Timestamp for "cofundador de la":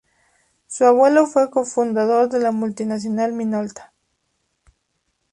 1.51-2.51